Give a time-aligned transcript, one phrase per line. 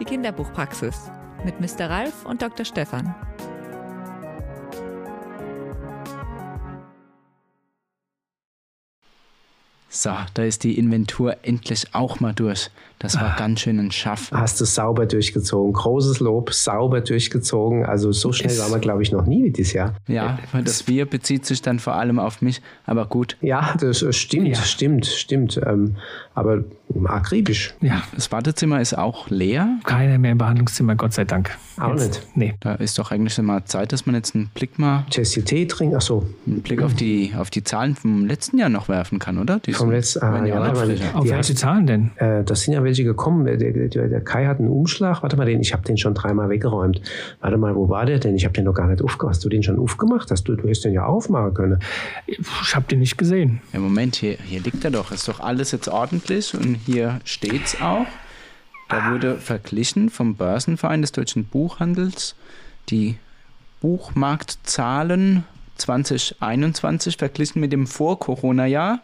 [0.00, 1.10] Die Kinderbuchpraxis
[1.44, 1.90] mit Mr.
[1.90, 2.64] Ralf und Dr.
[2.64, 3.14] Stefan.
[9.90, 12.70] So, da ist die Inventur endlich auch mal durch.
[13.00, 14.30] Das war ah, ganz schön ein Schaff.
[14.30, 15.72] Hast du sauber durchgezogen.
[15.72, 17.86] Großes Lob, sauber durchgezogen.
[17.86, 19.94] Also so schnell war man, glaube ich, noch nie wie dieses Jahr.
[20.06, 23.38] Ja, das Wir bezieht sich dann vor allem auf mich, aber gut.
[23.40, 24.54] Ja, das stimmt, ja.
[24.56, 25.58] stimmt, stimmt.
[25.66, 25.96] Ähm,
[26.34, 26.62] aber
[27.06, 27.74] akribisch.
[27.80, 29.78] Ja, das Wartezimmer ist auch leer.
[29.84, 31.56] Keiner mehr im Behandlungszimmer, Gott sei Dank.
[31.78, 32.06] Auch jetzt.
[32.06, 32.36] nicht.
[32.36, 32.54] Nee.
[32.60, 35.06] Da ist doch eigentlich mal Zeit, dass man jetzt einen Blick mal.
[35.10, 36.26] Jessie Tee trinken, ach so.
[36.46, 39.60] Einen Blick auf die, auf die Zahlen vom letzten Jahr noch werfen kann, oder?
[39.60, 40.72] Die vom letzten ah, ja,
[41.14, 42.10] Auf welche Zahlen denn?
[42.16, 43.44] Äh, das sind ja welche gekommen.
[43.44, 45.22] Der, der, der, Kai hat einen Umschlag.
[45.22, 47.00] Warte mal, den, ich habe den schon dreimal weggeräumt.
[47.40, 48.34] Warte mal, wo war der denn?
[48.34, 49.36] Ich habe den noch gar nicht aufgemacht.
[49.36, 50.30] Hast du den schon aufgemacht?
[50.30, 51.78] Hast du, du hättest den ja aufmachen können.
[52.26, 53.60] Ich habe den nicht gesehen.
[53.72, 55.12] Ja, Moment, hier, hier liegt er doch.
[55.12, 58.06] Ist doch alles jetzt ordentlich und hier steht's auch.
[58.88, 62.34] Da wurde verglichen vom Börsenverein des deutschen Buchhandels
[62.88, 63.16] die
[63.80, 65.44] Buchmarktzahlen
[65.76, 69.00] 2021 verglichen mit dem Vor-Corona-Jahr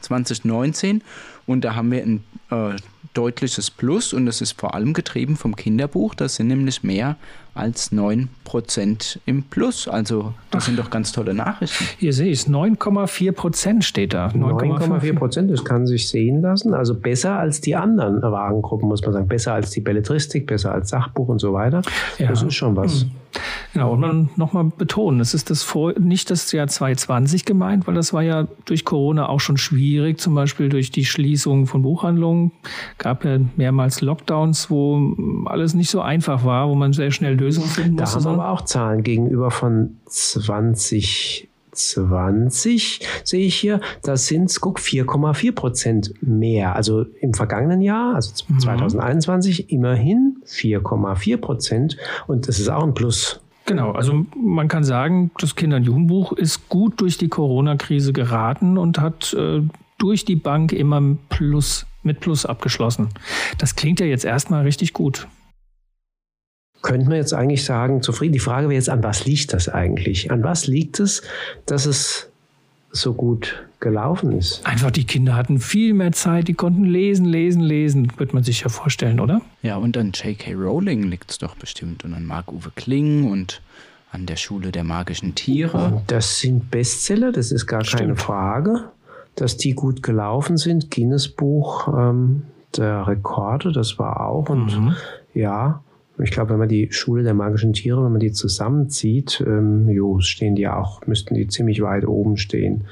[0.00, 1.02] 2019
[1.46, 2.76] und da haben wir ein äh,
[3.16, 6.14] deutliches Plus und das ist vor allem getrieben vom Kinderbuch.
[6.14, 7.16] Das sind nämlich mehr
[7.56, 9.88] als 9% im Plus.
[9.88, 10.66] Also das Ach.
[10.66, 11.84] sind doch ganz tolle Nachrichten.
[11.98, 14.28] Hier sehe ich es, 9,4% steht da.
[14.28, 16.74] 9,4%, das kann sich sehen lassen.
[16.74, 19.28] Also besser als die anderen Warengruppen, muss man sagen.
[19.28, 21.82] Besser als die Belletristik, besser als Sachbuch und so weiter.
[22.18, 22.28] Ja.
[22.28, 23.02] Das ist schon was.
[23.02, 23.10] Hm.
[23.72, 27.94] Genau, und man nochmal betonen, es ist das vor, nicht das Jahr 2020 gemeint, weil
[27.94, 32.52] das war ja durch Corona auch schon schwierig, zum Beispiel durch die Schließung von Buchhandlungen.
[32.98, 35.14] Gab ja mehrmals Lockdowns, wo
[35.46, 38.18] alles nicht so einfach war, wo man sehr schnell Lösungen finden musste.
[38.18, 44.54] Da haben wir aber auch Zahlen gegenüber von 20 20 sehe ich hier, da sind
[44.60, 46.74] guck, 4,4 Prozent mehr.
[46.74, 49.68] Also im vergangenen Jahr, also 2021, mhm.
[49.68, 51.96] immerhin 4,4 Prozent.
[52.26, 53.40] Und das ist auch ein Plus.
[53.66, 58.78] Genau, also man kann sagen, das Kinder- und Jugendbuch ist gut durch die Corona-Krise geraten
[58.78, 59.60] und hat äh,
[59.98, 63.08] durch die Bank immer Plus, mit Plus abgeschlossen.
[63.58, 65.26] Das klingt ja jetzt erstmal richtig gut.
[66.82, 68.32] Könnte man jetzt eigentlich sagen, zufrieden?
[68.32, 70.30] Die Frage wäre jetzt, an was liegt das eigentlich?
[70.30, 71.22] An was liegt es,
[71.66, 72.28] dass es
[72.92, 74.64] so gut gelaufen ist?
[74.64, 78.60] Einfach die Kinder hatten viel mehr Zeit, die konnten lesen, lesen, lesen, wird man sich
[78.60, 79.40] ja vorstellen, oder?
[79.62, 80.54] Ja, und an J.K.
[80.54, 83.60] Rowling liegt es doch bestimmt und an Marc-Uwe Kling und
[84.12, 86.02] an der Schule der magischen Tiere.
[86.06, 88.00] Das sind Bestseller, das ist gar Stimmt.
[88.00, 88.84] keine Frage,
[89.34, 90.90] dass die gut gelaufen sind.
[90.90, 92.44] Guinness Buch ähm,
[92.76, 94.48] der Rekorde, das war auch.
[94.48, 94.96] Und mhm.
[95.34, 95.82] ja,
[96.18, 100.20] ich glaube, wenn man die Schule der magischen Tiere, wenn man die zusammenzieht, ähm, jo,
[100.20, 102.84] stehen die auch, müssten die ziemlich weit oben stehen.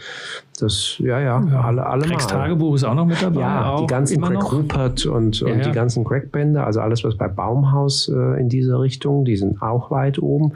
[0.61, 1.61] Das, ja, ja, ja.
[1.63, 3.41] alle, alle Drecks Tagebuch ist auch noch mit dabei.
[3.41, 5.63] Ja, die ganzen Greg Rupert und, und ja, ja.
[5.63, 9.91] die ganzen Greg-Bände, also alles, was bei Baumhaus äh, in dieser Richtung, die sind auch
[9.91, 10.53] weit oben.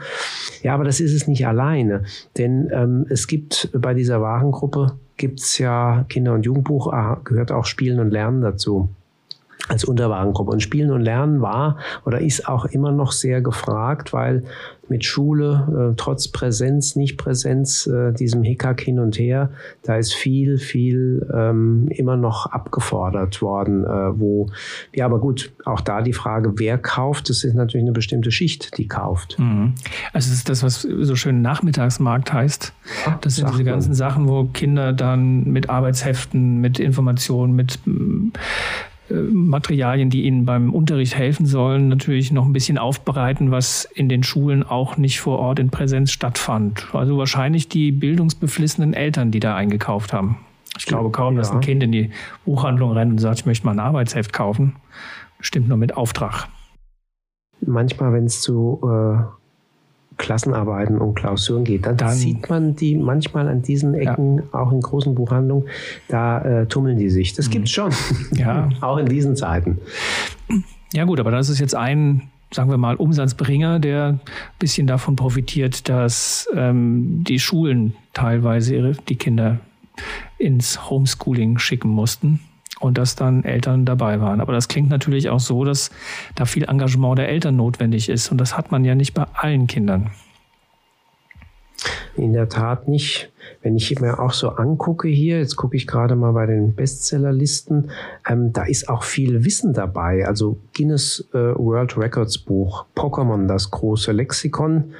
[0.61, 2.03] Ja, aber das ist es nicht alleine,
[2.37, 7.65] denn ähm, es gibt bei dieser Warengruppe gibt's ja Kinder- und Jugendbuch, ah, gehört auch
[7.65, 8.89] Spielen und Lernen dazu
[9.69, 10.51] als Unterwarengruppe.
[10.51, 14.43] Und Spielen und Lernen war oder ist auch immer noch sehr gefragt, weil
[14.89, 19.51] mit Schule, äh, trotz Präsenz, Nicht-Präsenz, äh, diesem Hickhack hin und her,
[19.83, 24.47] da ist viel, viel ähm, immer noch abgefordert worden, äh, wo,
[24.93, 28.77] ja, aber gut, auch da die Frage, wer kauft, das ist natürlich eine bestimmte Schicht,
[28.77, 29.37] die kauft.
[29.37, 29.73] Mhm.
[30.11, 32.73] Also es ist das, was so schön Nachmittagsmarkt heißt.
[33.21, 37.79] Das sind diese ganzen Sachen, wo Kinder dann mit Arbeitsheften, mit Informationen, mit
[39.09, 44.23] Materialien, die ihnen beim Unterricht helfen sollen, natürlich noch ein bisschen aufbereiten, was in den
[44.23, 46.87] Schulen auch nicht vor Ort in Präsenz stattfand.
[46.93, 50.37] Also wahrscheinlich die bildungsbeflissenen Eltern, die da eingekauft haben.
[50.77, 51.39] Ich glaube kaum, ja.
[51.39, 52.11] dass ein Kind in die
[52.45, 54.75] Buchhandlung rennt und sagt, ich möchte mal ein Arbeitsheft kaufen.
[55.37, 56.47] Bestimmt nur mit Auftrag.
[57.61, 59.23] Manchmal, wenn es zu äh,
[60.19, 64.43] Klassenarbeiten und Klausuren geht, dann, dann, sieht man die manchmal an diesen Ecken, ja.
[64.59, 65.67] auch in großen Buchhandlungen,
[66.09, 67.33] da äh, tummeln die sich.
[67.33, 67.51] Das mhm.
[67.51, 67.91] gibt's schon.
[68.33, 68.69] Ja.
[68.81, 69.79] auch in diesen Zeiten.
[70.93, 74.19] Ja gut, aber das ist jetzt ein sagen wir mal, Umsatzbringer, der ein
[74.57, 79.59] bisschen davon profitiert, dass ähm, die Schulen teilweise ihre, die Kinder
[80.39, 82.39] ins Homeschooling schicken mussten
[82.79, 84.41] und dass dann Eltern dabei waren.
[84.41, 85.91] Aber das klingt natürlich auch so, dass
[86.35, 88.31] da viel Engagement der Eltern notwendig ist.
[88.31, 90.11] Und das hat man ja nicht bei allen Kindern.
[92.15, 93.31] In der Tat nicht.
[93.61, 97.91] Wenn ich mir auch so angucke hier, jetzt gucke ich gerade mal bei den Bestsellerlisten,
[98.27, 100.25] ähm, da ist auch viel Wissen dabei.
[100.27, 104.93] Also Guinness äh, World Records Buch, Pokémon, das große Lexikon,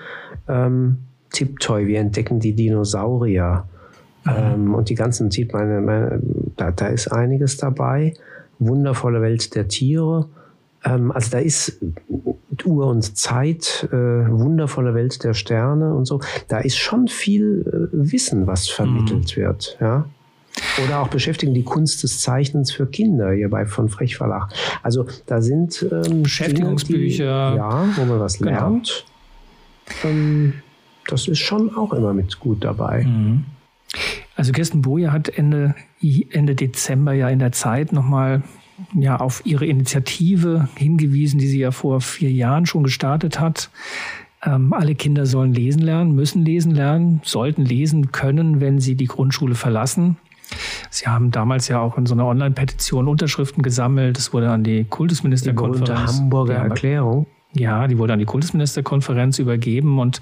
[0.47, 0.99] ähm,
[1.31, 3.65] Tiptoy, wir entdecken die Dinosaurier.
[4.27, 6.21] Ähm, und die ganzen sieht meine, meine
[6.71, 8.13] da, da ist einiges dabei.
[8.59, 10.27] Wundervolle Welt der Tiere.
[10.83, 11.79] ähm, also da ist
[12.65, 16.19] Uhr und Zeit, äh, wundervolle Welt der Sterne und so.
[16.47, 19.41] Da ist schon viel äh, Wissen, was vermittelt mhm.
[19.41, 19.77] wird.
[19.79, 20.05] Ja.
[20.83, 24.51] Oder auch beschäftigen die Kunst des Zeichnens für Kinder hier bei von Frech Verlag.
[24.83, 28.51] Also da sind ähm, Beschäftigungsbücher, die, ja, wo man was genau.
[28.51, 29.05] lernt.
[30.03, 30.53] Ähm,
[31.07, 33.03] das ist schon auch immer mit gut dabei.
[33.03, 33.45] Mhm.
[34.39, 35.75] Also Kirsten Boje hat Ende,
[36.29, 38.41] Ende Dezember ja in der Zeit nochmal
[38.93, 43.69] ja, auf ihre Initiative hingewiesen, die sie ja vor vier Jahren schon gestartet hat.
[44.45, 49.07] Ähm, alle Kinder sollen lesen lernen, müssen lesen lernen, sollten lesen können, wenn sie die
[49.07, 50.15] Grundschule verlassen.
[50.89, 54.15] Sie haben damals ja auch in so einer Online-Petition Unterschriften gesammelt.
[54.15, 56.13] Das wurde an die Kultusministerkonferenz.
[56.13, 57.27] Die Hamburger Erklärung.
[57.53, 60.21] Ja, die wurde an die Kultusministerkonferenz übergeben und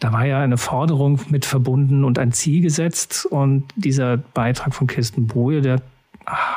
[0.00, 3.26] da war ja eine Forderung mit verbunden und ein Ziel gesetzt.
[3.26, 5.80] Und dieser Beitrag von Kirsten Boje, der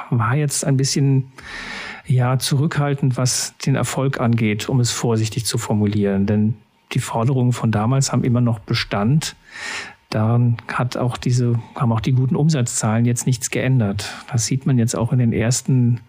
[0.09, 1.31] war jetzt ein bisschen
[2.07, 6.25] ja zurückhaltend, was den Erfolg angeht, um es vorsichtig zu formulieren.
[6.25, 6.55] Denn
[6.94, 9.35] die Forderungen von damals haben immer noch Bestand.
[10.09, 14.11] Daran hat auch diese, haben auch die guten Umsatzzahlen jetzt nichts geändert.
[14.31, 16.01] Das sieht man jetzt auch in den ersten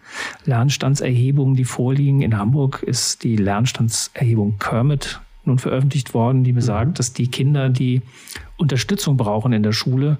[0.46, 2.22] Lernstandserhebungen, die vorliegen.
[2.22, 6.94] In Hamburg ist die Lernstandserhebung Kermit nun veröffentlicht worden, die besagt, mhm.
[6.94, 8.00] dass die Kinder, die
[8.56, 10.16] Unterstützung brauchen in der Schule,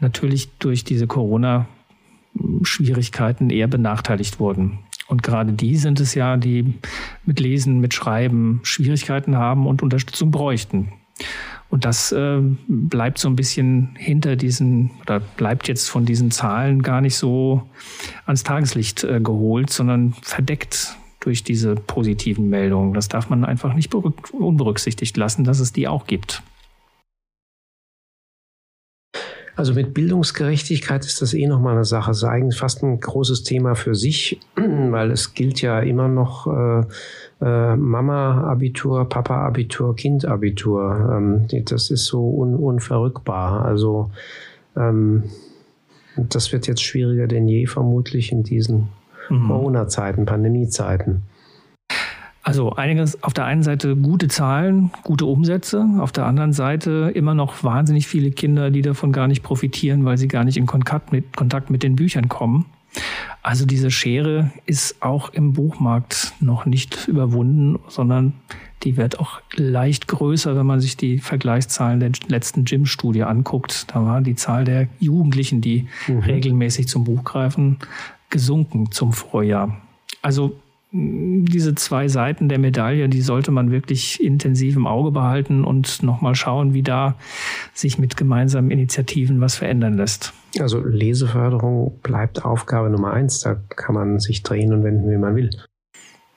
[0.00, 4.80] natürlich durch diese Corona-Schwierigkeiten eher benachteiligt wurden.
[5.06, 6.74] Und gerade die sind es ja, die
[7.24, 10.92] mit Lesen, mit Schreiben Schwierigkeiten haben und Unterstützung bräuchten.
[11.72, 16.82] Und das äh, bleibt so ein bisschen hinter diesen, oder bleibt jetzt von diesen Zahlen
[16.82, 17.62] gar nicht so
[18.26, 22.92] ans Tageslicht äh, geholt, sondern verdeckt durch diese positiven Meldungen.
[22.92, 26.42] Das darf man einfach nicht unberücksichtigt lassen, dass es die auch gibt.
[29.54, 32.10] Also mit Bildungsgerechtigkeit ist das eh nochmal eine Sache.
[32.10, 36.46] Das ist eigentlich fast ein großes Thema für sich, weil es gilt ja immer noch
[36.46, 36.84] äh,
[37.42, 41.10] äh, Mama-Abitur, Papa-Abitur, Kind-Abitur.
[41.12, 43.64] Ähm, das ist so un unverrückbar.
[43.64, 44.10] Also
[44.74, 45.24] ähm,
[46.16, 48.88] das wird jetzt schwieriger denn je vermutlich in diesen
[49.28, 49.48] mhm.
[49.48, 51.22] Corona-Zeiten, Pandemie-Zeiten.
[52.42, 57.34] Also einiges auf der einen Seite gute Zahlen, gute Umsätze, auf der anderen Seite immer
[57.34, 61.12] noch wahnsinnig viele Kinder, die davon gar nicht profitieren, weil sie gar nicht in Kontakt
[61.12, 62.66] mit, Kontakt mit den Büchern kommen.
[63.42, 68.34] Also diese Schere ist auch im Buchmarkt noch nicht überwunden, sondern
[68.82, 73.86] die wird auch leicht größer, wenn man sich die Vergleichszahlen der letzten Gym-Studie anguckt.
[73.94, 76.18] Da war die Zahl der Jugendlichen, die mhm.
[76.18, 77.78] regelmäßig zum Buch greifen,
[78.30, 79.80] gesunken zum Vorjahr.
[80.22, 80.56] Also
[80.94, 86.34] diese zwei Seiten der Medaille, die sollte man wirklich intensiv im Auge behalten und nochmal
[86.34, 87.14] schauen, wie da
[87.72, 90.34] sich mit gemeinsamen Initiativen was verändern lässt.
[90.60, 93.40] Also Leseförderung bleibt Aufgabe Nummer eins.
[93.40, 95.50] Da kann man sich drehen und wenden, wie man will.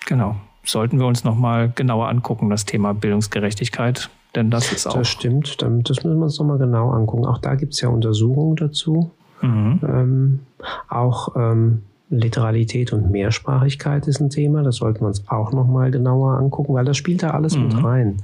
[0.05, 0.37] Genau.
[0.63, 4.09] Sollten wir uns nochmal genauer angucken, das Thema Bildungsgerechtigkeit.
[4.35, 4.93] Denn das ist auch.
[4.93, 5.61] Das stimmt.
[5.61, 7.25] Das müssen wir uns nochmal genau angucken.
[7.25, 9.11] Auch da gibt es ja Untersuchungen dazu.
[9.41, 9.79] Mhm.
[9.87, 10.39] Ähm,
[10.87, 14.61] auch ähm, Literalität und Mehrsprachigkeit ist ein Thema.
[14.61, 17.63] Das sollten wir uns auch nochmal genauer angucken, weil das spielt da alles mhm.
[17.63, 18.17] mit rein.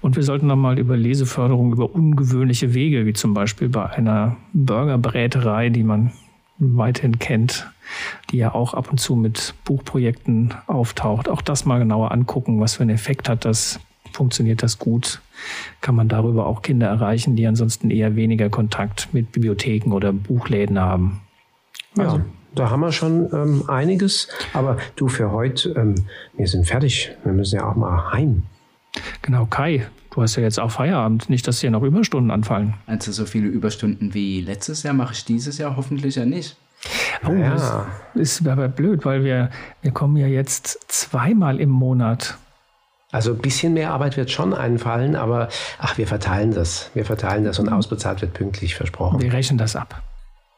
[0.00, 5.68] Und wir sollten nochmal über Leseförderung, über ungewöhnliche Wege, wie zum Beispiel bei einer Burgerbräterei,
[5.70, 6.12] die man
[6.58, 7.68] weiterhin kennt,
[8.30, 11.28] die ja auch ab und zu mit Buchprojekten auftaucht.
[11.28, 13.78] Auch das mal genauer angucken, was für einen Effekt hat das,
[14.12, 15.20] funktioniert das gut,
[15.80, 20.78] kann man darüber auch Kinder erreichen, die ansonsten eher weniger Kontakt mit Bibliotheken oder Buchläden
[20.78, 21.20] haben.
[21.96, 22.24] Also, ja
[22.54, 24.28] da haben wir schon ähm, einiges.
[24.52, 25.94] Aber du, für heute, ähm,
[26.34, 27.12] wir sind fertig.
[27.24, 28.44] Wir müssen ja auch mal heim.
[29.22, 31.30] Genau, Kai, du hast ja jetzt auch Feierabend.
[31.30, 32.74] Nicht, dass hier noch Überstunden anfallen.
[32.86, 36.56] Also so viele Überstunden wie letztes Jahr mache ich dieses Jahr hoffentlich ja nicht.
[37.26, 37.50] Oh, ja.
[37.50, 39.50] das ist aber blöd, weil wir,
[39.82, 42.36] wir kommen ja jetzt zweimal im Monat.
[43.12, 46.90] Also ein bisschen mehr Arbeit wird schon einfallen, aber ach, wir verteilen das.
[46.94, 47.74] Wir verteilen das und mhm.
[47.74, 49.20] ausbezahlt wird pünktlich versprochen.
[49.20, 50.02] Wir rechnen das ab.